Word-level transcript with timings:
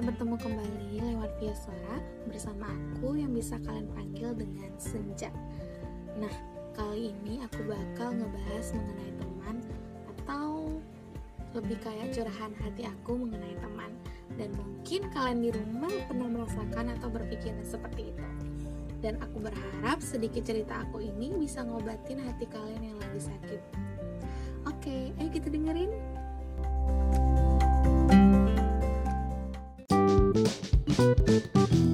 kita 0.00 0.16
bertemu 0.16 0.36
kembali 0.40 0.96
lewat 1.12 1.30
via 1.36 1.52
suara 1.52 2.00
bersama 2.24 2.72
aku 2.72 3.20
yang 3.20 3.36
bisa 3.36 3.60
kalian 3.60 3.84
panggil 3.92 4.32
dengan 4.32 4.72
Senja. 4.80 5.28
Nah, 6.16 6.32
kali 6.72 7.12
ini 7.12 7.44
aku 7.44 7.68
bakal 7.68 8.16
ngebahas 8.16 8.72
mengenai 8.80 9.12
teman 9.20 9.56
atau 10.08 10.72
lebih 11.52 11.76
kayak 11.84 12.16
curahan 12.16 12.48
hati 12.64 12.88
aku 12.88 13.12
mengenai 13.12 13.52
teman. 13.60 13.92
Dan 14.40 14.56
mungkin 14.56 15.04
kalian 15.12 15.44
di 15.44 15.50
rumah 15.52 15.92
pernah 16.08 16.28
merasakan 16.32 16.96
atau 16.96 17.08
berpikiran 17.12 17.60
seperti 17.60 18.16
itu. 18.16 18.24
Dan 19.04 19.20
aku 19.20 19.52
berharap 19.52 20.00
sedikit 20.00 20.48
cerita 20.48 20.80
aku 20.80 21.04
ini 21.04 21.28
bisa 21.36 21.60
ngobatin 21.60 22.24
hati 22.24 22.48
kalian 22.48 22.96
yang 22.96 22.96
lagi 23.04 23.28
sakit. 23.28 23.60
Oke, 24.64 25.12
ayo 25.20 25.28
kita 25.28 25.52
dengerin. 25.52 25.92
Teman, 26.64 27.29
Thank 30.42 31.74
you. 31.74 31.89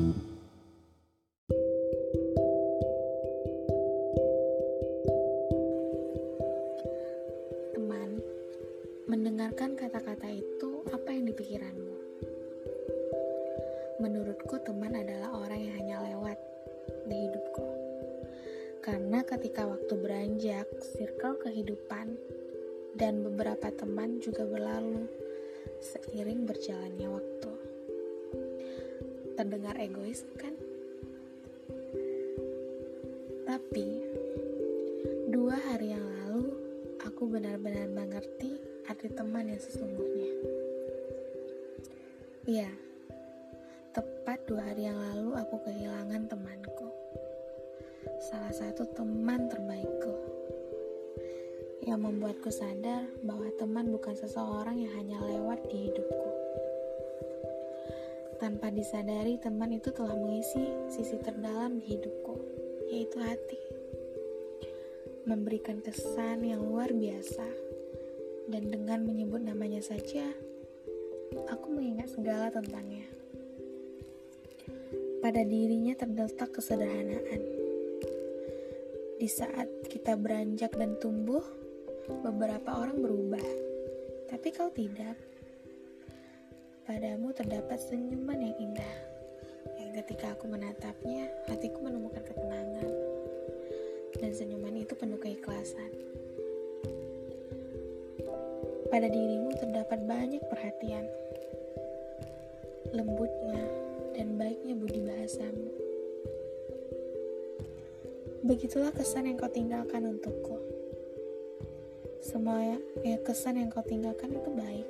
Dua 35.57 35.73
hari 35.73 35.89
yang 35.89 36.05
lalu 36.05 36.53
aku 37.01 37.33
benar-benar 37.33 37.89
mengerti 37.89 38.61
arti 38.93 39.09
teman 39.09 39.49
yang 39.49 39.57
sesungguhnya. 39.57 40.29
Iya, 42.45 42.69
tepat 43.97 44.45
dua 44.45 44.61
hari 44.61 44.85
yang 44.85 45.01
lalu 45.01 45.33
aku 45.33 45.57
kehilangan 45.65 46.29
temanku. 46.29 46.93
Salah 48.21 48.53
satu 48.53 48.85
teman 48.93 49.49
terbaikku. 49.49 50.13
Yang 51.89 52.01
membuatku 52.05 52.53
sadar 52.53 53.09
bahwa 53.25 53.49
teman 53.57 53.89
bukan 53.97 54.13
seseorang 54.13 54.77
yang 54.77 54.93
hanya 54.93 55.25
lewat 55.25 55.65
di 55.73 55.89
hidupku. 55.89 56.31
Tanpa 58.37 58.69
disadari, 58.69 59.41
teman 59.41 59.73
itu 59.73 59.89
telah 59.89 60.21
mengisi 60.21 60.69
sisi 60.93 61.17
terdalam 61.17 61.81
di 61.81 61.97
hidupku, 61.97 62.37
yaitu 62.93 63.17
hati 63.25 63.66
memberikan 65.27 65.83
kesan 65.83 66.47
yang 66.47 66.63
luar 66.63 66.95
biasa. 66.95 67.45
Dan 68.47 68.71
dengan 68.71 69.03
menyebut 69.03 69.43
namanya 69.43 69.83
saja, 69.83 70.23
aku 71.51 71.67
mengingat 71.75 72.15
segala 72.15 72.47
tentangnya. 72.55 73.11
Pada 75.19 75.43
dirinya 75.43 75.99
terletak 75.99 76.55
kesederhanaan. 76.55 77.43
Di 79.19 79.27
saat 79.27 79.67
kita 79.91 80.15
beranjak 80.15 80.79
dan 80.79 80.95
tumbuh, 81.03 81.43
beberapa 82.23 82.87
orang 82.87 83.03
berubah. 83.03 83.47
Tapi 84.31 84.49
kau 84.55 84.71
tidak. 84.71 85.19
Padamu 86.87 87.35
terdapat 87.35 87.83
senyuman 87.83 88.39
yang 88.39 88.55
indah. 88.63 88.95
Yang 89.83 90.07
ketika 90.07 90.39
aku 90.39 90.47
menatapnya, 90.47 91.27
hatiku 91.51 91.83
menemukan 91.83 92.23
ketenangan 92.23 93.06
dan 94.21 94.31
senyuman 94.33 94.77
itu 94.77 94.93
penuh 94.97 95.21
keikhlasan. 95.21 95.91
Pada 98.87 99.09
dirimu 99.11 99.51
terdapat 99.59 99.99
banyak 100.07 100.43
perhatian, 100.47 101.05
lembutnya 102.95 103.63
dan 104.15 104.39
baiknya 104.39 104.75
budi 104.79 105.01
bahasamu. 105.03 105.69
Begitulah 108.47 108.95
kesan 108.95 109.27
yang 109.27 109.37
kau 109.37 109.51
tinggalkan 109.51 110.07
untukku. 110.07 110.57
Semua 112.23 112.79
ya, 113.03 113.19
kesan 113.27 113.59
yang 113.59 113.75
kau 113.75 113.83
tinggalkan 113.83 114.39
itu 114.39 114.51
baik 114.55 114.89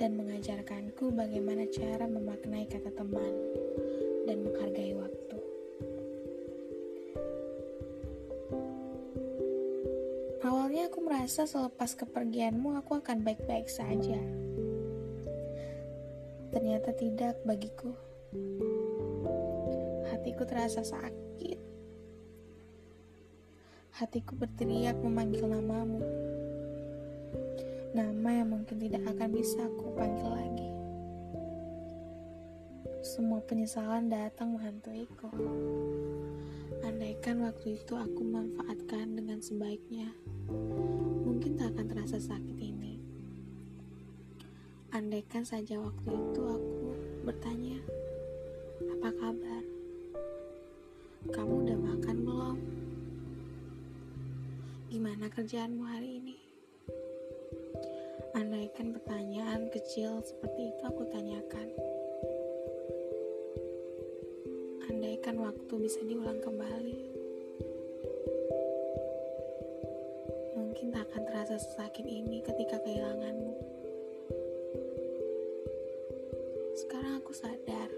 dan 0.00 0.16
mengajarkanku 0.16 1.12
bagaimana 1.12 1.68
cara 1.68 2.08
memaknai 2.08 2.64
kata 2.70 2.88
teman 2.94 3.34
dan 4.24 4.40
menghargai 4.46 4.96
waktu. 4.96 5.39
Awalnya 10.80 10.96
aku 10.96 11.04
merasa 11.04 11.44
selepas 11.44 11.92
kepergianmu 11.92 12.72
aku 12.80 13.04
akan 13.04 13.20
baik-baik 13.20 13.68
saja. 13.68 14.16
Ternyata 16.56 16.96
tidak 16.96 17.36
bagiku. 17.44 17.92
Hatiku 20.08 20.48
terasa 20.48 20.80
sakit. 20.80 21.60
Hatiku 23.92 24.32
berteriak 24.40 24.96
memanggil 25.04 25.52
namamu. 25.52 26.00
Nama 27.92 28.40
yang 28.40 28.48
mungkin 28.48 28.80
tidak 28.80 29.04
akan 29.04 29.36
bisa 29.36 29.60
aku 29.60 29.84
panggil 29.92 30.32
lagi. 30.32 30.70
Semua 33.04 33.44
penyesalan 33.44 34.08
datang 34.08 34.56
menghantuiku. 34.56 35.28
Andaikan 36.80 37.44
waktu 37.44 37.76
itu 37.76 37.92
aku 37.92 38.24
manfaatkan 38.24 39.12
dengan 39.12 39.36
sebaiknya, 39.44 40.08
mungkin 41.28 41.60
tak 41.60 41.76
akan 41.76 41.86
terasa 41.92 42.16
sakit 42.16 42.56
ini. 42.56 42.96
Andaikan 44.96 45.44
saja 45.44 45.76
waktu 45.76 46.08
itu 46.08 46.40
aku 46.40 46.88
bertanya, 47.28 47.78
apa 48.96 49.10
kabar? 49.12 49.64
Kamu 51.28 51.52
udah 51.68 51.78
makan 51.78 52.16
belum? 52.24 52.58
Gimana 54.88 55.28
kerjaanmu 55.28 55.84
hari 55.84 56.10
ini? 56.16 56.36
Andaikan 58.32 58.96
pertanyaan 58.96 59.68
kecil 59.68 60.24
seperti 60.24 60.72
itu 60.72 60.82
aku 60.88 61.04
tanyakan. 61.12 61.99
Andaikan 65.20 65.52
waktu 65.52 65.74
bisa 65.84 66.00
diulang 66.00 66.40
kembali, 66.40 66.96
mungkin 70.56 70.96
tak 70.96 71.12
akan 71.12 71.22
terasa 71.28 71.60
sesakit 71.60 72.08
ini 72.08 72.40
ketika 72.40 72.80
kehilanganmu. 72.80 73.52
Sekarang 76.72 77.20
aku 77.20 77.36
sadar, 77.36 77.92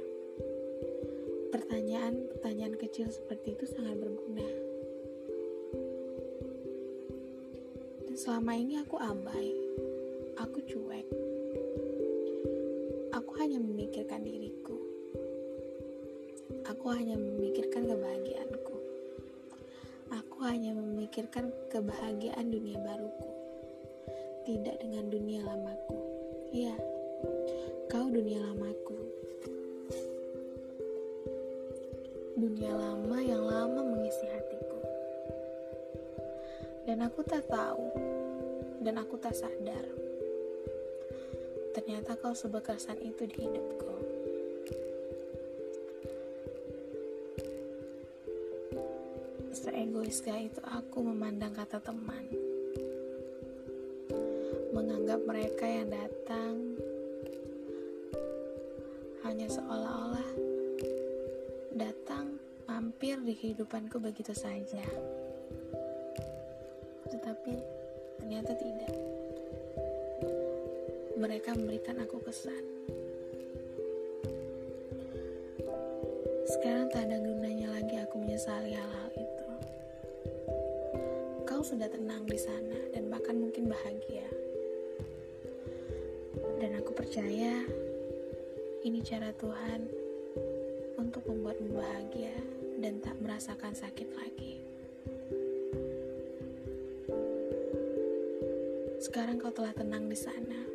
pertanyaan-pertanyaan 1.54 2.74
kecil 2.74 3.06
seperti 3.06 3.54
itu 3.54 3.70
sangat 3.70 4.02
berguna. 4.02 4.48
Dan 8.10 8.18
selama 8.18 8.50
ini 8.58 8.82
aku 8.82 8.98
abai, 8.98 9.54
aku 10.42 10.58
cuek. 10.58 11.06
Aku 13.14 13.30
hanya 13.38 13.62
memikirkan 13.62 14.26
diriku. 14.26 14.61
Aku 16.82 16.98
hanya 16.98 17.14
memikirkan 17.14 17.86
kebahagiaanku. 17.86 18.74
Aku 20.18 20.38
hanya 20.42 20.74
memikirkan 20.74 21.54
kebahagiaan 21.70 22.50
dunia 22.50 22.74
baruku. 22.82 23.30
Tidak 24.42 24.82
dengan 24.82 25.06
dunia 25.06 25.46
lamaku. 25.46 25.94
Iya, 26.50 26.74
kau 27.86 28.10
dunia 28.10 28.42
lamaku. 28.42 28.98
Dunia 32.34 32.74
lama 32.74 33.18
yang 33.22 33.46
lama 33.46 33.80
mengisi 33.86 34.26
hatiku. 34.26 34.82
Dan 36.82 37.06
aku 37.06 37.22
tak 37.22 37.46
tahu, 37.46 37.94
dan 38.82 38.98
aku 38.98 39.22
tak 39.22 39.38
sadar. 39.38 39.86
Ternyata 41.78 42.18
kau 42.18 42.34
sebekersan 42.34 42.98
itu 43.06 43.22
di 43.30 43.46
hidupku. 43.46 43.91
egoiskah 50.02 50.34
itu 50.34 50.58
aku 50.66 50.98
memandang 51.14 51.54
kata 51.54 51.78
teman. 51.78 52.26
Menganggap 54.74 55.22
mereka 55.22 55.62
yang 55.62 55.94
datang 55.94 56.74
hanya 59.22 59.46
seolah-olah 59.46 60.30
datang 61.78 62.34
mampir 62.66 63.14
di 63.22 63.30
kehidupanku 63.38 64.02
begitu 64.02 64.34
saja. 64.34 64.82
Tetapi 67.06 67.54
ternyata 68.18 68.58
tidak. 68.58 68.94
Mereka 71.14 71.54
memberikan 71.54 72.02
aku 72.02 72.18
kesan. 72.26 72.64
Sekarang 76.50 76.90
tak 76.90 77.06
ada 77.06 77.22
gunanya 77.22 77.70
lagi 77.70 78.02
aku 78.02 78.18
menyesali 78.18 78.74
hal-hal 78.74 79.10
itu. 79.14 79.31
Kau 81.62 81.78
sudah 81.78 81.86
tenang 81.86 82.26
di 82.26 82.34
sana 82.34 82.74
dan 82.90 83.06
bahkan 83.06 83.38
mungkin 83.38 83.70
bahagia. 83.70 84.26
Dan 86.58 86.74
aku 86.74 86.90
percaya 86.90 87.62
ini 88.82 88.98
cara 89.06 89.30
Tuhan 89.30 89.86
untuk 90.98 91.22
membuatmu 91.22 91.70
bahagia 91.70 92.34
dan 92.82 92.98
tak 92.98 93.14
merasakan 93.22 93.78
sakit 93.78 94.10
lagi. 94.10 94.58
Sekarang 98.98 99.38
kau 99.38 99.54
telah 99.54 99.70
tenang 99.70 100.10
di 100.10 100.18
sana. 100.18 100.66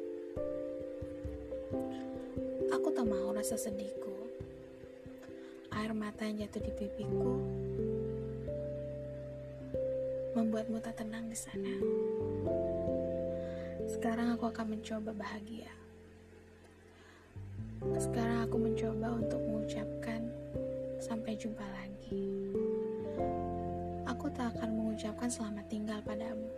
Aku 2.72 2.96
tak 2.96 3.04
mau 3.04 3.36
rasa 3.36 3.60
sedihku. 3.60 4.16
Air 5.76 5.92
mata 5.92 6.24
yang 6.24 6.48
jatuh 6.48 6.64
di 6.64 6.72
pipiku 6.72 7.68
membuatmu 10.38 10.78
tak 10.78 11.02
tenang 11.02 11.26
di 11.26 11.34
sana. 11.34 11.74
Sekarang 13.90 14.38
aku 14.38 14.46
akan 14.54 14.78
mencoba 14.78 15.10
bahagia. 15.18 15.74
Sekarang 17.98 18.46
aku 18.46 18.62
mencoba 18.62 19.18
untuk 19.18 19.42
mengucapkan 19.42 20.22
sampai 21.02 21.34
jumpa 21.34 21.66
lagi. 21.66 22.22
Aku 24.06 24.30
tak 24.30 24.54
akan 24.54 24.70
mengucapkan 24.78 25.26
selamat 25.26 25.66
tinggal 25.74 26.00
padamu. 26.06 26.50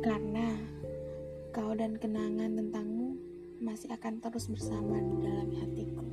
Karena 0.00 0.56
kau 1.52 1.76
dan 1.76 2.00
kenangan 2.00 2.56
tentangmu 2.56 3.12
masih 3.60 3.92
akan 3.92 4.16
terus 4.24 4.48
bersama 4.48 4.96
dalam 5.20 5.52
hatiku. 5.60 6.04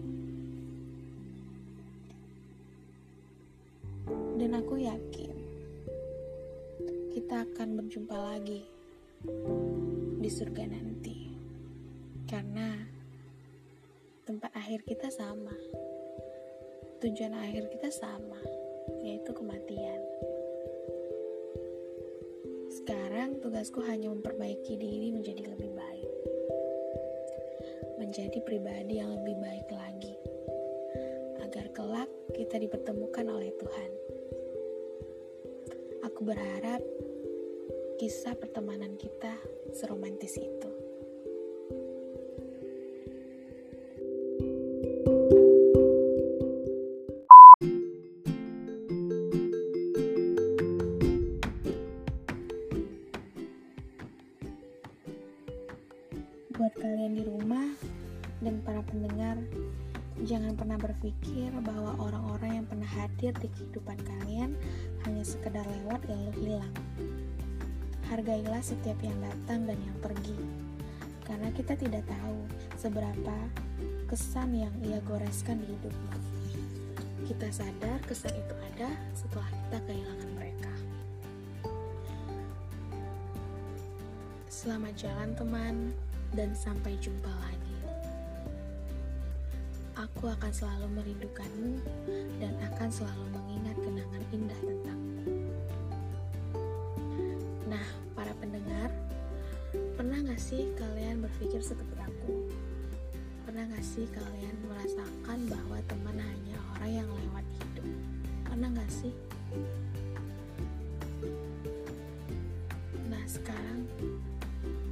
Aku 4.55 4.79
yakin 4.79 5.35
kita 7.11 7.43
akan 7.43 7.75
berjumpa 7.75 8.15
lagi 8.15 8.63
di 10.23 10.29
surga 10.31 10.63
nanti. 10.71 11.27
Karena 12.23 12.79
tempat 14.23 14.55
akhir 14.55 14.87
kita 14.87 15.11
sama. 15.11 15.51
Tujuan 17.03 17.35
akhir 17.35 17.67
kita 17.67 17.91
sama 17.91 18.39
yaitu 19.03 19.35
kematian. 19.35 19.99
Sekarang 22.71 23.43
tugasku 23.43 23.83
hanya 23.83 24.07
memperbaiki 24.07 24.79
diri 24.79 25.11
menjadi 25.11 25.51
lebih 25.51 25.75
baik. 25.75 26.11
Menjadi 27.99 28.39
pribadi 28.39 29.03
yang 29.03 29.19
lebih 29.19 29.35
baik 29.35 29.67
lagi. 29.67 30.15
Agar 31.43 31.67
kelak 31.75 32.07
kita 32.31 32.55
dipertemukan 32.55 33.27
oleh 33.27 33.51
Tuhan 33.59 34.14
aku 36.15 36.31
berharap 36.31 36.79
kisah 37.99 38.39
pertemanan 38.39 38.95
kita 38.95 39.35
seromantis 39.75 40.39
itu. 40.39 40.71
Buat 56.55 56.73
kalian 56.79 57.19
di 57.19 57.27
rumah 57.27 57.75
dan 58.39 58.63
para 58.63 58.79
pendengar, 58.87 59.35
jangan 60.23 60.55
pernah 60.55 60.79
berpikir 60.79 61.51
bahwa 61.59 61.99
orang-orang 61.99 62.63
yang 62.63 62.65
pernah 62.71 62.87
hadir 62.87 63.35
di 63.43 63.51
kehidupan 63.51 63.99
kalian 63.99 64.24
sekedar 65.45 65.69
lewat 65.85 66.01
lalu 66.09 66.33
hilang. 66.41 66.73
Hargailah 68.09 68.65
setiap 68.65 68.97
yang 69.05 69.13
datang 69.21 69.69
dan 69.69 69.77
yang 69.77 69.93
pergi, 70.01 70.33
karena 71.21 71.53
kita 71.53 71.77
tidak 71.77 72.01
tahu 72.09 72.49
seberapa 72.81 73.37
kesan 74.09 74.57
yang 74.57 74.73
ia 74.81 74.97
goreskan 75.05 75.61
di 75.61 75.69
hidupmu. 75.69 76.17
Kita 77.29 77.45
sadar 77.53 78.01
kesan 78.09 78.33
itu 78.33 78.57
ada 78.73 78.89
setelah 79.13 79.45
kita 79.53 79.77
kehilangan 79.85 80.29
mereka. 80.33 80.73
Selamat 84.49 84.97
jalan 84.97 85.29
teman, 85.37 85.75
dan 86.33 86.57
sampai 86.57 86.97
jumpa 86.97 87.29
lagi. 87.29 87.77
Aku 89.93 90.25
akan 90.25 90.49
selalu 90.49 90.89
merindukanmu 90.89 91.85
dan 92.41 92.57
akan 92.73 92.89
selalu 92.89 93.25
mengingat 93.29 93.77
kenangan 93.77 94.23
indah 94.33 94.61
tentangmu. 94.65 95.04
Sih 100.45 100.69
kalian 100.77 101.25
berpikir 101.25 101.57
seperti 101.57 101.97
aku? 102.05 102.45
Pernah 103.49 103.65
gak 103.65 103.81
sih 103.81 104.05
kalian 104.13 104.53
merasakan 104.69 105.39
bahwa 105.49 105.81
teman 105.89 106.21
hanya 106.21 106.57
orang 106.77 107.01
yang 107.01 107.09
lewat 107.09 107.45
hidup? 107.57 107.87
Pernah 108.45 108.69
gak 108.77 108.91
sih? 108.93 109.09
Nah, 113.09 113.25
sekarang 113.25 113.89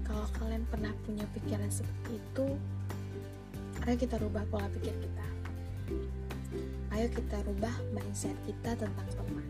kalau 0.01 0.25
kalian 0.41 0.65
pernah 0.73 0.89
punya 1.05 1.29
pikiran 1.37 1.69
seperti 1.69 2.17
itu, 2.17 2.47
ayo 3.85 3.93
kita 3.93 4.17
rubah 4.25 4.49
pola 4.49 4.65
pikir 4.73 4.97
kita. 4.97 5.27
Ayo 6.97 7.13
kita 7.13 7.37
rubah 7.45 7.77
mindset 7.93 8.33
kita 8.49 8.73
tentang 8.73 9.09
teman. 9.13 9.45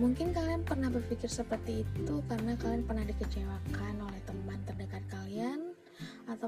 Mungkin 0.00 0.32
kalian 0.32 0.64
pernah 0.64 0.88
berpikir 0.88 1.28
seperti 1.28 1.84
itu 1.84 2.24
karena 2.24 2.56
kalian 2.56 2.88
pernah 2.88 3.04
dikecewakan 3.04 3.89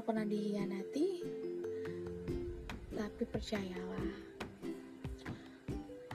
atau 0.03 0.11
pernah 0.11 0.27
dihianati. 0.27 1.07
Tapi 2.91 3.23
percayalah, 3.23 4.07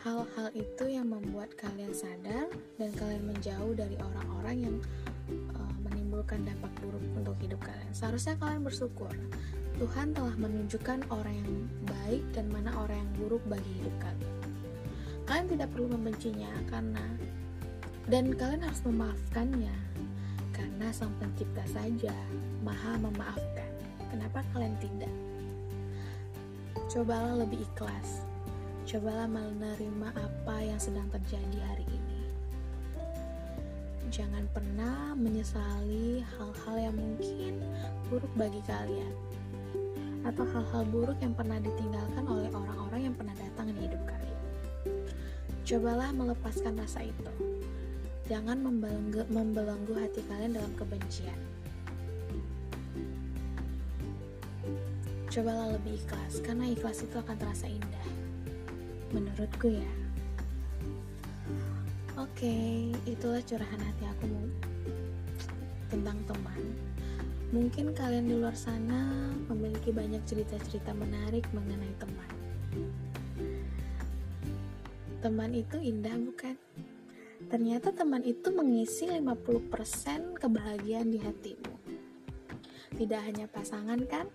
hal-hal 0.05 0.49
itu 0.53 0.85
yang 0.93 1.09
membuat 1.09 1.57
kalian 1.57 1.97
sadar 1.97 2.53
dan 2.77 2.91
kalian 3.01 3.25
menjauh 3.33 3.73
dari 3.73 3.97
orang-orang 3.97 4.57
yang 4.61 4.77
uh, 5.57 5.73
menimbulkan 5.89 6.45
dampak 6.45 6.69
buruk 6.85 7.01
untuk 7.17 7.33
hidup 7.41 7.65
kalian. 7.65 7.89
Seharusnya 7.97 8.37
kalian 8.37 8.61
bersyukur. 8.61 9.09
Tuhan 9.81 10.13
telah 10.13 10.37
menunjukkan 10.37 11.09
orang 11.09 11.33
yang 11.41 11.53
baik 11.89 12.29
dan 12.37 12.53
mana 12.53 12.77
orang 12.77 13.01
yang 13.01 13.13
buruk 13.25 13.41
bagi 13.49 13.73
hidup 13.81 13.97
kalian. 14.05 14.37
Kalian 15.25 15.49
tidak 15.49 15.69
perlu 15.73 15.89
membencinya 15.97 16.53
karena 16.69 17.05
dan 18.05 18.37
kalian 18.37 18.69
harus 18.69 18.85
memaafkannya 18.85 19.77
karena 20.53 20.93
Sang 20.93 21.17
Pencipta 21.17 21.65
saja 21.73 22.13
Maha 22.61 23.01
memaafkan. 23.01 23.68
Kenapa 24.09 24.45
kalian 24.57 24.77
tidak? 24.81 25.13
Cobalah 26.89 27.45
lebih 27.45 27.63
ikhlas. 27.63 28.25
Cobalah 28.89 29.29
menerima 29.29 30.09
apa 30.17 30.57
yang 30.65 30.81
sedang 30.81 31.07
terjadi 31.13 31.61
hari 31.61 31.85
ini 31.89 32.19
jangan 34.09 34.49
pernah 34.57 35.13
menyesali 35.13 36.25
hal-hal 36.25 36.77
yang 36.81 36.97
mungkin 36.97 37.61
buruk 38.09 38.33
bagi 38.41 38.65
kalian 38.65 39.13
atau 40.25 40.45
hal-hal 40.49 40.83
buruk 40.89 41.17
yang 41.21 41.37
pernah 41.37 41.61
ditinggalkan 41.61 42.25
oleh 42.25 42.49
orang-orang 42.49 43.13
yang 43.13 43.15
pernah 43.17 43.37
datang 43.37 43.71
di 43.73 43.81
hidup 43.85 44.01
kalian. 44.09 44.41
Cobalah 45.65 46.11
melepaskan 46.17 46.81
rasa 46.81 47.05
itu. 47.05 47.33
Jangan 48.29 48.61
membelenggu, 48.61 49.25
membelenggu 49.29 49.95
hati 49.97 50.21
kalian 50.29 50.57
dalam 50.57 50.73
kebencian. 50.77 51.37
Cobalah 55.39 55.71
lebih 55.71 56.03
ikhlas, 56.03 56.43
karena 56.43 56.67
ikhlas 56.67 57.07
itu 57.07 57.15
akan 57.15 57.39
terasa 57.39 57.71
indah. 57.71 58.07
Menurutku 59.15 59.71
ya. 59.71 59.93
Oke, 62.19 62.91
itulah 63.07 63.39
curahan 63.47 63.79
hati 63.79 64.03
aku 64.11 64.27
tentang 65.95 66.19
teman. 66.27 66.63
Mungkin 67.55 67.95
kalian 67.95 68.27
di 68.27 68.35
luar 68.35 68.59
sana 68.59 69.31
memiliki 69.47 69.95
banyak 69.95 70.19
cerita-cerita 70.27 70.91
menarik 70.99 71.47
mengenai 71.55 71.95
teman. 72.03 72.33
Teman 75.23 75.55
itu 75.55 75.79
indah 75.79 76.19
bukan? 76.19 76.59
Ternyata 77.47 77.95
teman 77.95 78.27
itu 78.27 78.51
mengisi 78.51 79.07
50% 79.07 80.35
kebahagiaan 80.35 81.15
di 81.15 81.23
hatimu. 81.23 81.79
Tidak 82.99 83.21
hanya 83.23 83.47
pasangan 83.47 84.03
kan? 84.11 84.27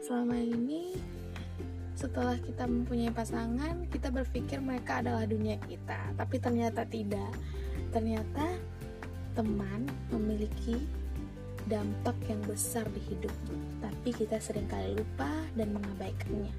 Selama 0.00 0.32
ini 0.40 0.96
setelah 1.92 2.40
kita 2.40 2.64
mempunyai 2.64 3.12
pasangan, 3.12 3.84
kita 3.92 4.08
berpikir 4.08 4.56
mereka 4.56 5.04
adalah 5.04 5.28
dunia 5.28 5.60
kita, 5.68 6.16
tapi 6.16 6.40
ternyata 6.40 6.88
tidak. 6.88 7.28
Ternyata 7.92 8.56
teman 9.36 9.84
memiliki 10.08 10.80
dampak 11.68 12.16
yang 12.32 12.40
besar 12.48 12.88
di 12.96 13.00
hidup, 13.12 13.34
tapi 13.84 14.16
kita 14.16 14.40
sering 14.40 14.64
kali 14.72 14.96
lupa 14.96 15.28
dan 15.52 15.76
mengabaikannya. 15.76 16.50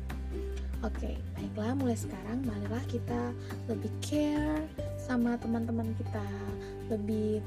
Oke, 0.85 1.17
baiklah 1.33 1.73
mulai 1.73 1.97
sekarang 1.97 2.45
marilah 2.45 2.81
kita 2.85 3.33
lebih 3.65 3.89
care 4.05 4.69
sama 5.01 5.33
teman-teman 5.41 5.89
kita, 5.97 6.25
lebih 6.93 7.41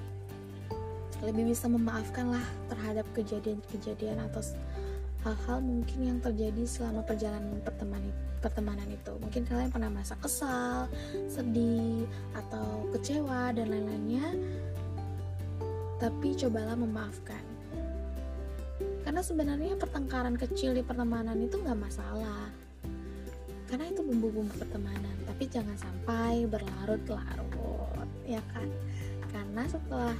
lebih 1.22 1.54
bisa 1.54 1.70
memaafkan 1.70 2.34
lah 2.34 2.46
terhadap 2.68 3.06
kejadian-kejadian 3.16 4.18
atau 4.28 4.42
hal-hal 5.24 5.58
mungkin 5.64 5.98
yang 6.04 6.18
terjadi 6.20 6.68
selama 6.68 7.00
perjalanan 7.02 7.56
pertemanan 7.64 8.12
pertemanan 8.44 8.88
itu. 8.92 9.12
Mungkin 9.24 9.48
kalian 9.48 9.72
pernah 9.72 9.88
merasa 9.88 10.14
kesal, 10.20 10.92
sedih, 11.32 12.04
atau 12.36 12.84
kecewa 12.92 13.56
dan 13.56 13.72
lain-lainnya. 13.72 14.36
Tapi 15.96 16.36
cobalah 16.36 16.76
memaafkan. 16.76 17.40
Karena 19.00 19.24
sebenarnya 19.24 19.80
pertengkaran 19.80 20.36
kecil 20.36 20.76
di 20.76 20.84
pertemanan 20.84 21.40
itu 21.40 21.56
nggak 21.56 21.80
masalah 21.80 22.52
karena 23.74 23.90
itu 23.90 24.06
bumbu-bumbu 24.06 24.54
pertemanan 24.54 25.16
tapi 25.26 25.50
jangan 25.50 25.74
sampai 25.74 26.46
berlarut-larut 26.46 28.06
ya 28.22 28.38
kan 28.54 28.70
karena 29.34 29.66
setelah 29.66 30.16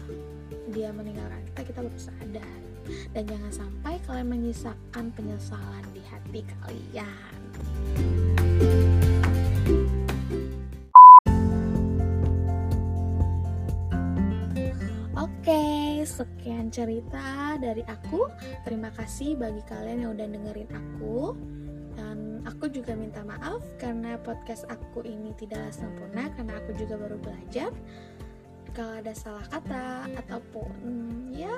dia 0.75 0.91
meninggalkan 0.91 1.39
kita 1.53 1.61
kita 1.71 1.79
baru 1.87 2.01
sadar 2.03 2.61
dan 3.13 3.25
jangan 3.29 3.53
sampai 3.53 3.95
kalian 4.05 4.29
menyisakan 4.31 5.05
penyesalan 5.15 5.85
di 5.93 6.03
hati 6.09 6.41
kalian 6.63 7.41
Oke, 15.15 16.01
sekian 16.09 16.73
cerita 16.73 17.61
dari 17.61 17.85
aku. 17.85 18.29
Terima 18.65 18.89
kasih 18.97 19.37
bagi 19.37 19.61
kalian 19.69 20.09
yang 20.09 20.11
udah 20.17 20.29
dengerin 20.29 20.73
aku. 20.73 21.37
Aku 22.65 22.69
juga 22.69 22.93
minta 22.93 23.25
maaf 23.25 23.61
karena 23.81 24.21
podcast 24.21 24.69
aku 24.69 25.01
ini 25.05 25.33
tidaklah 25.37 25.69
sempurna 25.69 26.29
karena 26.33 26.61
aku 26.61 26.77
juga 26.77 27.01
baru 27.01 27.17
belajar. 27.17 27.73
Kalau 28.77 29.01
ada 29.01 29.13
salah 29.17 29.47
kata 29.49 30.09
ataupun 30.25 30.73
ya 31.33 31.57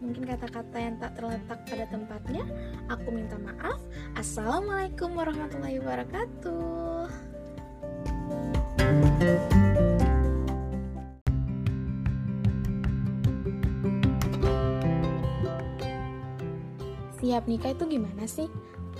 mungkin 0.00 0.24
kata-kata 0.24 0.76
yang 0.80 0.96
tak 0.96 1.12
terletak 1.14 1.60
pada 1.68 1.84
tempatnya, 1.92 2.44
aku 2.88 3.08
minta 3.12 3.36
maaf. 3.36 3.78
Assalamualaikum 4.16 5.12
warahmatullahi 5.12 5.78
wabarakatuh. 5.78 7.06
Siap 17.20 17.44
nikah 17.46 17.76
itu 17.76 17.84
gimana 17.84 18.24
sih? 18.24 18.48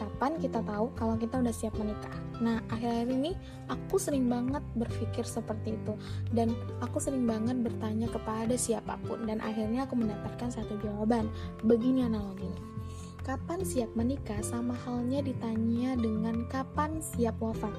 kapan 0.00 0.40
kita 0.40 0.64
tahu 0.64 0.88
kalau 0.97 1.14
kita 1.21 1.45
udah 1.45 1.52
siap 1.52 1.76
menikah. 1.76 2.30
Nah, 2.40 2.64
akhir-akhir 2.73 3.09
ini 3.12 3.32
aku 3.68 4.00
sering 4.00 4.26
banget 4.26 4.64
berpikir 4.73 5.28
seperti 5.28 5.76
itu 5.76 5.92
dan 6.32 6.56
aku 6.80 6.97
sering 6.97 7.28
banget 7.28 7.61
bertanya 7.61 8.09
kepada 8.09 8.56
siapa 8.56 8.97
pun 9.04 9.28
dan 9.28 9.44
akhirnya 9.44 9.85
aku 9.85 9.94
mendapatkan 9.94 10.49
satu 10.49 10.80
jawaban. 10.80 11.28
Begini 11.62 12.09
analoginya. 12.09 12.64
Kapan 13.20 13.61
siap 13.62 13.92
menikah 13.92 14.40
sama 14.40 14.73
halnya 14.88 15.20
ditanya 15.20 15.94
dengan 16.00 16.49
kapan 16.49 17.04
siap 17.04 17.37
wafat. 17.38 17.76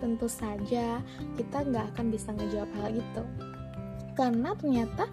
Tentu 0.00 0.26
saja 0.26 1.04
kita 1.36 1.68
nggak 1.68 1.94
akan 1.94 2.06
bisa 2.08 2.32
ngejawab 2.32 2.70
hal 2.80 2.90
itu. 2.96 3.24
Karena 4.16 4.50
ternyata 4.58 5.06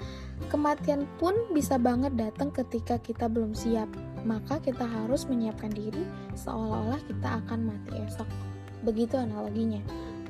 kematian 0.49 1.05
pun 1.21 1.35
bisa 1.53 1.77
banget 1.77 2.15
datang 2.17 2.49
ketika 2.49 2.97
kita 2.97 3.29
belum 3.29 3.53
siap 3.53 3.85
maka 4.25 4.57
kita 4.57 4.81
harus 4.81 5.29
menyiapkan 5.29 5.69
diri 5.69 6.01
seolah-olah 6.33 6.97
kita 7.05 7.45
akan 7.45 7.69
mati 7.69 7.93
esok. 8.01 8.54
Begitu 8.85 9.17
analoginya. 9.17 9.81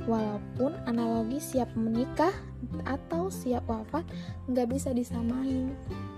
Walaupun 0.05 0.71
analogi 0.87 1.41
siap 1.41 1.67
menikah 1.75 2.31
atau 2.87 3.27
siap 3.27 3.65
wafat 3.67 4.05
nggak 4.47 4.69
bisa 4.69 4.93
disamain, 4.93 5.73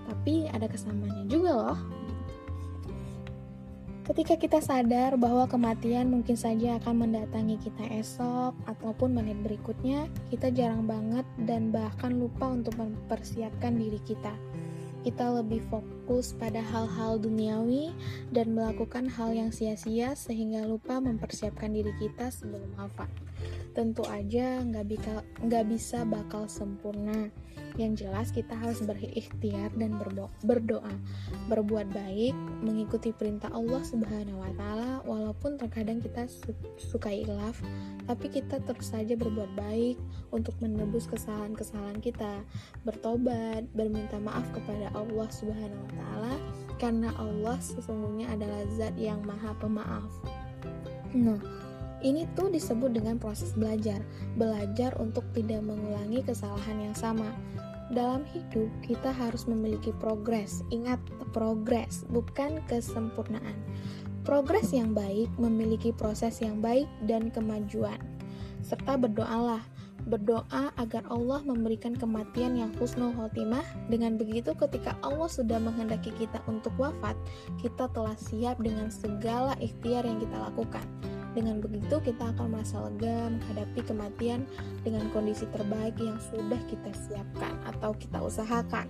tapi 0.06 0.46
ada 0.52 0.68
kesamaannya 0.68 1.24
juga 1.26 1.50
loh. 1.56 1.80
Ketika 4.08 4.40
kita 4.40 4.64
sadar 4.64 5.20
bahwa 5.20 5.44
kematian 5.44 6.08
mungkin 6.08 6.32
saja 6.32 6.80
akan 6.80 7.04
mendatangi 7.04 7.60
kita 7.60 7.92
esok 7.92 8.56
ataupun 8.64 9.12
menit 9.12 9.36
berikutnya, 9.44 10.08
kita 10.32 10.48
jarang 10.48 10.88
banget 10.88 11.28
dan 11.44 11.68
bahkan 11.68 12.16
lupa 12.16 12.48
untuk 12.48 12.72
mempersiapkan 12.80 13.76
diri 13.76 14.00
kita 14.08 14.32
kita 15.06 15.30
lebih 15.42 15.62
fokus 15.70 16.34
pada 16.34 16.58
hal-hal 16.58 17.20
duniawi 17.20 17.94
dan 18.34 18.54
melakukan 18.54 19.06
hal 19.06 19.30
yang 19.34 19.50
sia-sia 19.54 20.18
sehingga 20.18 20.66
lupa 20.66 20.98
mempersiapkan 20.98 21.70
diri 21.70 21.94
kita 22.00 22.32
sebelum 22.32 22.72
wafat. 22.74 23.10
Tentu 23.76 24.02
aja 24.08 24.64
nggak 24.64 25.64
bisa 25.68 26.02
bakal 26.08 26.48
sempurna. 26.50 27.30
Yang 27.78 28.06
jelas 28.06 28.34
kita 28.34 28.58
harus 28.58 28.82
berikhtiar 28.82 29.70
dan 29.78 29.94
berdoa, 30.42 30.90
berbuat 31.46 31.86
baik, 31.94 32.34
mengikuti 32.58 33.14
perintah 33.14 33.54
Allah 33.54 33.86
Subhanahu 33.86 34.42
wa 34.42 34.50
taala 34.58 34.90
walaupun 35.06 35.62
terkadang 35.62 36.02
kita 36.02 36.26
suka 36.74 37.06
ilaf, 37.14 37.62
tapi 38.10 38.34
kita 38.34 38.58
terus 38.66 38.90
saja 38.90 39.14
berbuat 39.14 39.54
baik 39.54 39.94
untuk 40.34 40.58
menebus 40.58 41.06
kesalahan-kesalahan 41.06 42.02
kita, 42.02 42.42
bertobat, 42.82 43.62
berminta 43.78 44.18
maaf 44.18 44.50
kepada 44.50 44.90
Allah 44.98 45.28
Subhanahu 45.30 45.86
wa 45.86 45.92
taala 46.02 46.34
karena 46.82 47.14
Allah 47.14 47.62
sesungguhnya 47.62 48.26
adalah 48.34 48.66
zat 48.74 48.98
yang 48.98 49.22
maha 49.22 49.54
pemaaf. 49.62 50.10
Nah, 51.14 51.38
ini 52.02 52.30
tuh 52.38 52.50
disebut 52.50 52.94
dengan 52.94 53.18
proses 53.18 53.50
belajar, 53.58 54.02
belajar 54.38 54.94
untuk 55.02 55.26
tidak 55.34 55.62
mengulangi 55.66 56.22
kesalahan 56.22 56.90
yang 56.90 56.96
sama. 56.96 57.26
Dalam 57.88 58.22
hidup, 58.36 58.68
kita 58.84 59.10
harus 59.10 59.48
memiliki 59.48 59.90
progres. 59.96 60.60
Ingat, 60.68 61.00
progres 61.32 62.04
bukan 62.12 62.60
kesempurnaan. 62.68 63.56
Progres 64.28 64.76
yang 64.76 64.92
baik 64.92 65.32
memiliki 65.40 65.88
proses 65.96 66.44
yang 66.44 66.60
baik 66.60 66.84
dan 67.08 67.32
kemajuan. 67.32 67.96
Serta 68.60 69.00
berdoalah, 69.00 69.64
berdoa 70.08 70.72
agar 70.80 71.04
Allah 71.12 71.44
memberikan 71.44 71.92
kematian 71.92 72.56
yang 72.56 72.72
husnul 72.80 73.12
khotimah. 73.14 73.64
Dengan 73.92 74.16
begitu, 74.16 74.56
ketika 74.56 74.96
Allah 75.04 75.28
sudah 75.28 75.60
menghendaki 75.60 76.10
kita 76.16 76.40
untuk 76.48 76.72
wafat, 76.80 77.14
kita 77.60 77.86
telah 77.92 78.16
siap 78.16 78.56
dengan 78.58 78.88
segala 78.88 79.54
ikhtiar 79.60 80.08
yang 80.08 80.18
kita 80.18 80.36
lakukan. 80.48 80.84
Dengan 81.36 81.60
begitu, 81.60 82.00
kita 82.00 82.34
akan 82.34 82.56
merasa 82.56 82.80
lega 82.88 83.30
menghadapi 83.30 83.80
kematian 83.84 84.48
dengan 84.82 85.06
kondisi 85.12 85.44
terbaik 85.52 85.94
yang 86.00 86.16
sudah 86.32 86.58
kita 86.66 86.90
siapkan 87.06 87.54
atau 87.68 87.92
kita 87.94 88.18
usahakan. 88.18 88.88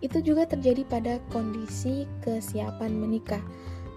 Itu 0.00 0.22
juga 0.22 0.48
terjadi 0.48 0.82
pada 0.88 1.20
kondisi 1.30 2.08
kesiapan 2.24 2.96
menikah. 2.96 3.42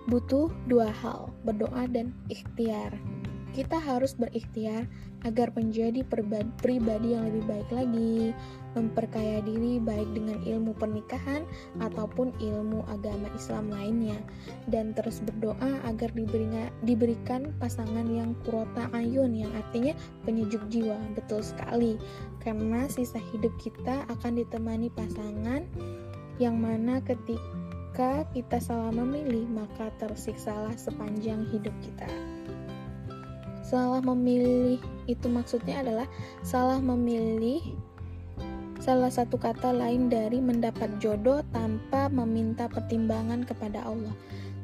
Butuh 0.10 0.50
dua 0.66 0.90
hal, 0.90 1.30
berdoa 1.46 1.86
dan 1.88 2.12
ikhtiar. 2.28 2.94
Kita 3.52 3.84
harus 3.84 4.16
berikhtiar 4.16 4.88
agar 5.28 5.52
menjadi 5.54 6.02
pribadi 6.64 7.14
yang 7.14 7.28
lebih 7.30 7.44
baik 7.46 7.70
lagi, 7.70 8.32
memperkaya 8.74 9.44
diri 9.44 9.78
baik 9.78 10.08
dengan 10.16 10.40
ilmu 10.48 10.72
pernikahan 10.80 11.44
ataupun 11.84 12.32
ilmu 12.40 12.88
agama 12.88 13.28
Islam 13.36 13.70
lainnya, 13.70 14.16
dan 14.72 14.96
terus 14.96 15.20
berdoa 15.20 15.84
agar 15.84 16.10
diberikan 16.82 17.52
pasangan 17.60 18.08
yang 18.08 18.34
kurota 18.48 18.88
ayun, 18.96 19.36
yang 19.36 19.52
artinya 19.54 19.94
penyejuk 20.24 20.64
jiwa. 20.72 20.98
Betul 21.14 21.44
sekali, 21.44 22.00
karena 22.40 22.88
sisa 22.88 23.20
hidup 23.36 23.52
kita 23.60 24.08
akan 24.10 24.40
ditemani 24.40 24.88
pasangan 24.96 25.68
yang 26.40 26.56
mana 26.58 27.04
ketika 27.04 28.26
kita 28.32 28.58
salah 28.58 28.96
memilih, 28.96 29.46
maka 29.52 29.92
tersiksalah 30.00 30.74
sepanjang 30.80 31.46
hidup 31.52 31.76
kita. 31.84 32.10
Salah 33.72 34.04
memilih 34.04 34.84
itu 35.08 35.32
maksudnya 35.32 35.80
adalah 35.80 36.04
salah 36.44 36.84
memilih 36.84 37.64
salah 38.84 39.08
satu 39.08 39.40
kata 39.40 39.72
lain 39.72 40.12
dari 40.12 40.44
mendapat 40.44 40.92
jodoh 41.00 41.40
tanpa 41.56 42.12
meminta 42.12 42.68
pertimbangan 42.68 43.48
kepada 43.48 43.80
Allah. 43.88 44.12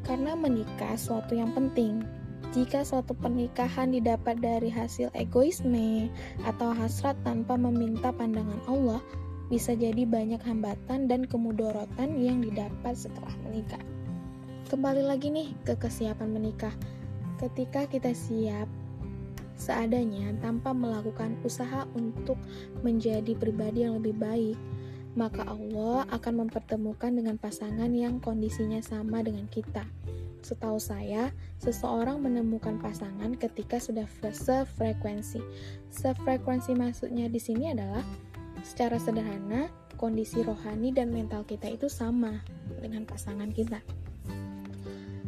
Karena 0.03 0.35
menikah 0.35 0.99
suatu 0.99 1.39
yang 1.39 1.55
penting. 1.55 2.03
Jika 2.51 2.83
suatu 2.83 3.15
pernikahan 3.15 3.95
didapat 3.95 4.43
dari 4.43 4.67
hasil 4.67 5.07
egoisme 5.15 6.11
atau 6.43 6.75
hasrat 6.75 7.15
tanpa 7.23 7.55
meminta 7.55 8.11
pandangan 8.11 8.59
Allah, 8.67 8.99
bisa 9.47 9.71
jadi 9.71 10.03
banyak 10.03 10.43
hambatan 10.43 11.07
dan 11.07 11.23
kemudorotan 11.23 12.19
yang 12.19 12.43
didapat 12.43 12.91
setelah 12.91 13.31
menikah. 13.47 13.79
Kembali 14.67 15.07
lagi 15.07 15.31
nih 15.31 15.55
ke 15.63 15.79
kesiapan 15.79 16.27
menikah. 16.27 16.75
Ketika 17.39 17.87
kita 17.87 18.11
siap 18.11 18.67
seadanya 19.57 20.31
tanpa 20.39 20.71
melakukan 20.71 21.35
usaha 21.41 21.83
untuk 21.97 22.37
menjadi 22.85 23.33
pribadi 23.33 23.83
yang 23.83 23.99
lebih 23.99 24.15
baik, 24.15 24.57
maka 25.17 25.41
Allah 25.49 26.05
akan 26.13 26.45
mempertemukan 26.45 27.09
dengan 27.09 27.41
pasangan 27.41 27.89
yang 27.89 28.21
kondisinya 28.21 28.79
sama 28.85 29.25
dengan 29.25 29.49
kita. 29.49 29.83
setahu 30.45 30.79
saya, 30.79 31.33
seseorang 31.59 32.23
menemukan 32.23 32.79
pasangan 32.79 33.35
ketika 33.35 33.83
sudah 33.83 34.07
sefrekuensi. 34.31 35.43
Sefrekuensi 35.91 36.71
maksudnya 36.71 37.27
di 37.27 37.35
sini 37.35 37.75
adalah 37.75 37.99
secara 38.63 38.95
sederhana 38.95 39.67
kondisi 39.99 40.45
rohani 40.45 40.95
dan 40.95 41.11
mental 41.11 41.43
kita 41.43 41.67
itu 41.67 41.91
sama 41.91 42.45
dengan 42.79 43.03
pasangan 43.03 43.49
kita. 43.51 43.81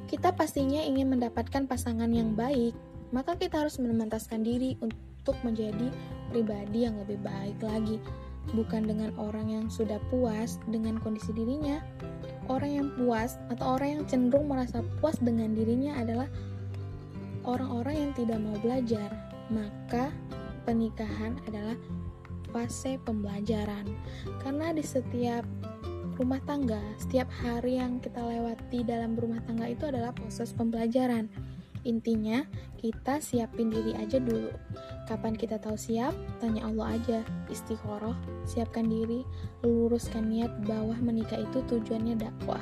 Kita 0.08 0.34
pastinya 0.34 0.82
ingin 0.82 1.12
mendapatkan 1.12 1.70
pasangan 1.70 2.10
yang 2.10 2.34
baik, 2.34 2.74
maka 3.10 3.38
kita 3.38 3.66
harus 3.66 3.82
memantaskan 3.82 4.46
diri 4.46 4.78
untuk 4.82 5.36
menjadi 5.46 5.90
pribadi 6.30 6.86
yang 6.86 6.98
lebih 7.02 7.18
baik 7.22 7.58
lagi, 7.62 7.98
bukan 8.54 8.86
dengan 8.86 9.14
orang 9.18 9.50
yang 9.50 9.66
sudah 9.70 9.98
puas 10.10 10.58
dengan 10.70 10.98
kondisi 11.02 11.34
dirinya, 11.34 11.82
orang 12.50 12.72
yang 12.72 12.88
puas 12.98 13.38
atau 13.54 13.78
orang 13.78 14.02
yang 14.02 14.04
cenderung 14.10 14.50
merasa 14.50 14.82
puas 15.02 15.18
dengan 15.22 15.54
dirinya 15.54 15.98
adalah 16.02 16.28
orang-orang 17.46 18.10
yang 18.10 18.12
tidak 18.18 18.40
mau 18.42 18.58
belajar. 18.62 19.10
Maka 19.50 20.14
pernikahan 20.66 21.42
adalah 21.50 21.74
fase 22.54 22.98
pembelajaran. 23.02 23.86
Karena 24.42 24.74
di 24.74 24.86
setiap 24.86 25.46
rumah 26.18 26.42
tangga, 26.46 26.82
setiap 27.00 27.30
hari 27.42 27.80
yang 27.80 27.98
kita 28.04 28.20
lewati 28.20 28.86
dalam 28.86 29.16
rumah 29.16 29.42
tangga 29.46 29.72
itu 29.72 29.90
adalah 29.90 30.14
proses 30.14 30.54
pembelajaran. 30.54 31.30
Intinya, 31.88 32.44
kita 32.76 33.24
siapin 33.24 33.72
diri 33.72 33.96
aja 33.96 34.20
dulu. 34.20 34.52
Kapan 35.08 35.36
kita 35.36 35.60
tahu 35.60 35.80
siap? 35.80 36.12
Tanya 36.44 36.68
Allah 36.68 37.00
aja. 37.00 37.20
Istiqoroh, 37.48 38.16
siapkan 38.44 38.88
diri, 38.88 39.24
luruskan 39.64 40.28
niat 40.28 40.52
bahwa 40.68 40.96
menikah 41.00 41.40
itu 41.40 41.64
tujuannya 41.72 42.20
dakwah. 42.20 42.62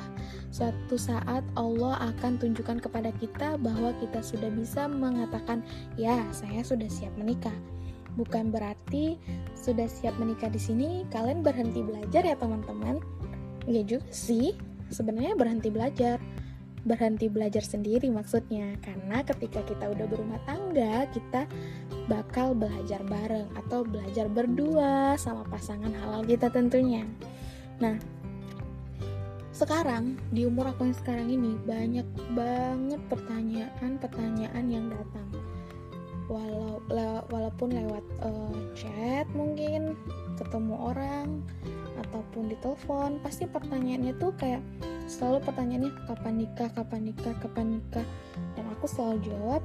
Suatu 0.54 0.94
saat 0.94 1.42
Allah 1.58 2.14
akan 2.14 2.38
tunjukkan 2.38 2.78
kepada 2.82 3.10
kita 3.18 3.58
bahwa 3.58 3.90
kita 3.98 4.22
sudah 4.22 4.50
bisa 4.54 4.86
mengatakan, 4.86 5.66
"Ya, 5.98 6.22
saya 6.30 6.62
sudah 6.62 6.86
siap 6.86 7.14
menikah." 7.18 7.54
Bukan 8.14 8.50
berarti 8.50 9.18
sudah 9.54 9.86
siap 9.86 10.14
menikah 10.18 10.50
di 10.50 10.58
sini 10.58 11.06
kalian 11.10 11.42
berhenti 11.42 11.82
belajar 11.82 12.26
ya, 12.26 12.34
teman-teman. 12.34 12.98
Ya 13.68 13.84
juga 13.84 14.06
sih, 14.10 14.56
sebenarnya 14.88 15.36
berhenti 15.36 15.68
belajar 15.68 16.18
berhenti 16.88 17.28
belajar 17.28 17.60
sendiri 17.60 18.08
maksudnya. 18.08 18.80
Karena 18.80 19.20
ketika 19.20 19.60
kita 19.68 19.92
udah 19.92 20.06
berumah 20.08 20.40
tangga 20.48 21.04
kita 21.12 21.44
bakal 22.08 22.56
belajar 22.56 23.04
bareng 23.04 23.52
atau 23.52 23.84
belajar 23.84 24.26
berdua 24.32 25.20
sama 25.20 25.44
pasangan 25.52 25.92
halal 25.92 26.24
kita 26.24 26.48
tentunya. 26.48 27.04
Nah 27.78 28.00
sekarang 29.58 30.14
di 30.30 30.46
umur 30.46 30.70
aku 30.70 30.86
yang 30.86 30.96
sekarang 30.96 31.28
ini 31.28 31.58
banyak 31.66 32.06
banget 32.32 33.02
pertanyaan-pertanyaan 33.10 34.64
yang 34.70 34.86
datang. 34.86 35.28
Walau 36.30 36.78
le, 36.92 37.26
walaupun 37.32 37.74
lewat 37.74 38.04
uh, 38.22 38.54
chat 38.78 39.26
mungkin 39.34 39.98
ketemu 40.38 40.78
orang 40.78 41.42
ataupun 41.98 42.54
di 42.54 42.56
telepon 42.62 43.18
pasti 43.18 43.50
pertanyaannya 43.50 44.14
tuh 44.22 44.30
kayak 44.38 44.62
selalu 45.08 45.40
pertanyaannya 45.48 45.92
kapan 46.04 46.34
nikah 46.44 46.68
kapan 46.76 47.00
nikah 47.08 47.34
kapan 47.40 47.80
nikah? 47.80 48.06
Dan 48.54 48.64
aku 48.76 48.84
selalu 48.84 49.24
jawab 49.24 49.62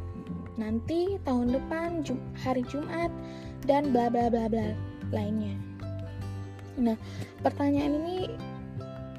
nanti 0.55 1.19
tahun 1.27 1.51
depan 1.51 2.01
Jum 2.07 2.17
hari 2.39 2.63
Jumat 2.71 3.11
dan 3.67 3.91
bla 3.91 4.07
bla 4.07 4.31
bla 4.31 4.47
bla 4.47 4.71
lainnya. 5.11 5.53
Nah 6.79 6.95
pertanyaan 7.43 7.99
ini 7.99 8.17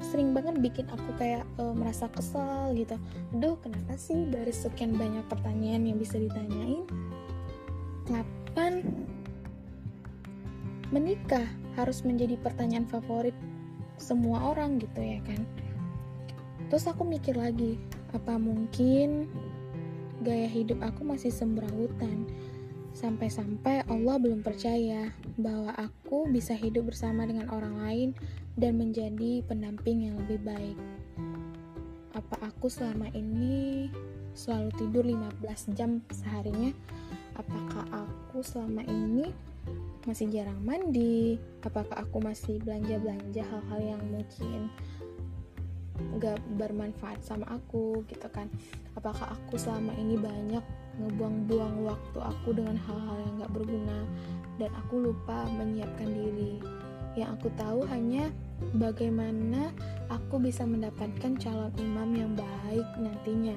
sering 0.01 0.33
banget 0.33 0.61
bikin 0.61 0.85
aku 0.89 1.09
kayak 1.21 1.45
e, 1.61 1.63
merasa 1.71 2.09
kesal 2.09 2.73
gitu. 2.73 2.97
Aduh 3.37 3.61
kenapa 3.61 3.93
sih 3.95 4.25
dari 4.27 4.51
sekian 4.51 4.97
banyak 4.97 5.23
pertanyaan 5.29 5.85
yang 5.85 5.97
bisa 6.01 6.17
ditanyain 6.17 6.83
kapan 8.05 8.85
menikah 10.93 11.45
harus 11.75 12.05
menjadi 12.05 12.37
pertanyaan 12.39 12.85
favorit 12.87 13.35
semua 13.97 14.53
orang? 14.53 14.77
gitu 14.77 15.01
ya 15.01 15.19
kan 15.25 15.41
Terus 16.69 16.89
aku 16.89 17.05
mikir 17.05 17.37
lagi, 17.37 17.77
apa 18.09 18.41
mungkin 18.41 19.29
gaya 20.25 20.49
hidup 20.49 20.81
aku 20.81 21.05
masih 21.05 21.29
sembrautan? 21.29 22.25
Sampai-sampai 22.95 23.83
Allah 23.91 24.15
belum 24.17 24.39
percaya 24.39 25.11
bahwa 25.35 25.75
aku 25.75 26.31
bisa 26.31 26.55
hidup 26.55 26.89
bersama 26.89 27.27
dengan 27.27 27.51
orang 27.51 27.75
lain 27.83 28.09
dan 28.55 28.79
menjadi 28.79 29.43
pendamping 29.43 30.07
yang 30.07 30.15
lebih 30.25 30.39
baik. 30.41 30.79
Apa 32.15 32.49
aku 32.49 32.71
selama 32.71 33.11
ini 33.11 33.91
selalu 34.31 34.71
tidur 34.79 35.03
15 35.03 35.75
jam 35.75 35.99
seharinya? 36.07 36.71
Apakah 37.35 37.83
aku 38.07 38.39
selama 38.39 38.79
ini 38.87 39.27
masih 40.07 40.31
jarang 40.31 40.63
mandi? 40.63 41.35
Apakah 41.67 42.07
aku 42.07 42.23
masih 42.23 42.63
belanja-belanja 42.63 43.43
hal-hal 43.43 43.81
yang 43.83 44.01
mungkin 44.07 44.71
gak 46.19 46.39
bermanfaat 46.59 47.19
sama 47.23 47.47
aku 47.51 48.03
gitu 48.07 48.27
kan. 48.31 48.51
Apakah 48.95 49.35
aku 49.35 49.59
selama 49.59 49.91
ini 49.95 50.15
banyak 50.19 50.63
ngebuang-buang 50.99 51.83
waktu 51.83 52.19
aku 52.19 52.55
dengan 52.55 52.79
hal-hal 52.79 53.17
yang 53.27 53.33
gak 53.43 53.53
berguna 53.53 53.99
dan 54.59 54.71
aku 54.75 55.11
lupa 55.11 55.47
menyiapkan 55.55 56.09
diri? 56.11 56.59
Yang 57.15 57.29
aku 57.39 57.47
tahu 57.55 57.79
hanya 57.87 58.27
bagaimana 58.75 59.71
aku 60.11 60.35
bisa 60.39 60.67
mendapatkan 60.67 61.39
calon 61.39 61.71
imam 61.79 62.09
yang 62.11 62.33
baik 62.35 62.87
nantinya. 62.99 63.55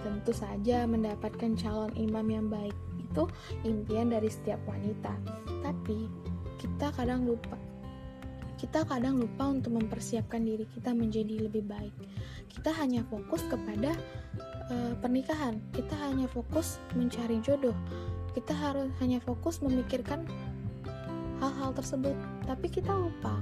Tentu 0.00 0.32
saja 0.32 0.88
mendapatkan 0.88 1.52
calon 1.60 1.92
imam 1.96 2.24
yang 2.28 2.46
baik 2.48 2.76
itu 2.96 3.24
impian 3.68 4.08
dari 4.08 4.32
setiap 4.32 4.60
wanita. 4.64 5.12
Tapi 5.60 6.08
kita 6.56 6.88
kadang 6.96 7.28
lupa 7.28 7.65
kita 8.66 8.82
kadang 8.82 9.22
lupa 9.22 9.46
untuk 9.46 9.78
mempersiapkan 9.78 10.42
diri 10.42 10.66
kita 10.74 10.90
menjadi 10.90 11.46
lebih 11.46 11.62
baik. 11.70 11.94
Kita 12.50 12.74
hanya 12.74 13.06
fokus 13.06 13.46
kepada 13.46 13.94
uh, 14.74 14.94
pernikahan, 14.98 15.62
kita 15.70 15.94
hanya 16.02 16.26
fokus 16.26 16.82
mencari 16.98 17.38
jodoh, 17.46 17.78
kita 18.34 18.50
harus 18.50 18.90
hanya 18.98 19.22
fokus 19.22 19.62
memikirkan 19.62 20.26
hal-hal 21.38 21.70
tersebut, 21.78 22.18
tapi 22.42 22.66
kita 22.66 22.90
lupa 22.90 23.38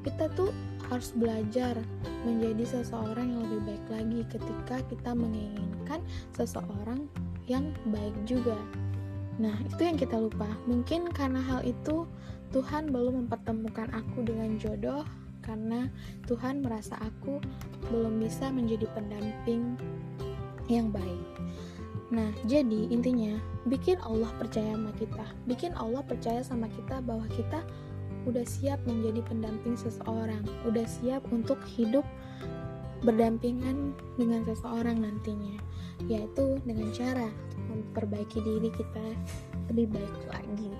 kita 0.00 0.32
tuh 0.32 0.48
harus 0.88 1.12
belajar 1.12 1.76
menjadi 2.24 2.80
seseorang 2.80 3.36
yang 3.36 3.42
lebih 3.44 3.60
baik 3.68 3.84
lagi 3.92 4.20
ketika 4.32 4.76
kita 4.88 5.10
menginginkan 5.12 6.00
seseorang 6.32 7.04
yang 7.44 7.68
baik 7.92 8.16
juga. 8.24 8.56
Nah, 9.40 9.56
itu 9.64 9.80
yang 9.80 9.96
kita 9.96 10.16
lupa. 10.16 10.48
Mungkin 10.64 11.12
karena 11.12 11.40
hal 11.40 11.64
itu 11.64 12.08
Tuhan 12.50 12.90
belum 12.90 13.26
mempertemukan 13.26 13.90
aku 13.94 14.26
dengan 14.26 14.58
jodoh 14.58 15.06
karena 15.40 15.88
Tuhan 16.26 16.62
merasa 16.62 16.98
aku 17.00 17.40
belum 17.90 18.20
bisa 18.20 18.50
menjadi 18.50 18.86
pendamping 18.94 19.78
yang 20.70 20.90
baik. 20.94 21.26
Nah, 22.10 22.30
jadi 22.46 22.90
intinya 22.90 23.38
bikin 23.70 23.98
Allah 24.02 24.30
percaya 24.34 24.74
sama 24.74 24.90
kita, 24.98 25.26
bikin 25.46 25.72
Allah 25.78 26.02
percaya 26.02 26.42
sama 26.42 26.66
kita 26.66 26.98
bahwa 27.06 27.26
kita 27.30 27.62
udah 28.26 28.42
siap 28.42 28.82
menjadi 28.84 29.22
pendamping 29.24 29.78
seseorang, 29.78 30.42
udah 30.66 30.84
siap 30.84 31.22
untuk 31.30 31.62
hidup 31.78 32.02
berdampingan 33.00 33.96
dengan 34.20 34.44
seseorang 34.44 35.00
nantinya, 35.00 35.56
yaitu 36.10 36.60
dengan 36.66 36.90
cara 36.92 37.28
memperbaiki 37.70 38.42
diri 38.44 38.68
kita 38.74 39.06
lebih 39.72 39.88
baik 39.94 40.16
lagi. 40.28 40.72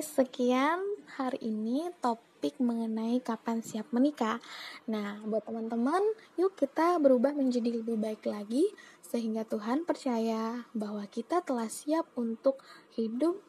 Sekian 0.00 0.80
hari 1.16 1.36
ini 1.44 1.92
topik 2.00 2.56
mengenai 2.56 3.20
kapan 3.20 3.60
siap 3.60 3.88
menikah. 3.92 4.40
Nah, 4.88 5.20
buat 5.28 5.44
teman-teman, 5.44 6.00
yuk 6.40 6.56
kita 6.56 6.96
berubah 6.96 7.36
menjadi 7.36 7.80
lebih 7.80 8.00
baik 8.00 8.24
lagi 8.24 8.64
sehingga 9.04 9.44
Tuhan 9.44 9.84
percaya 9.84 10.64
bahwa 10.72 11.04
kita 11.08 11.44
telah 11.44 11.68
siap 11.68 12.08
untuk 12.16 12.64
hidup 12.96 13.40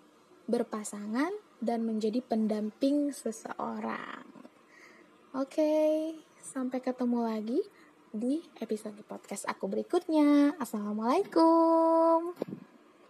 berpasangan 0.51 1.31
dan 1.63 1.87
menjadi 1.87 2.19
pendamping 2.19 3.15
seseorang. 3.15 4.27
Oke, 5.31 6.11
sampai 6.43 6.83
ketemu 6.83 7.19
lagi 7.23 7.59
di 8.11 8.43
episode 8.59 8.99
podcast 9.07 9.47
aku 9.47 9.71
berikutnya. 9.71 10.59
Assalamualaikum. 10.59 12.35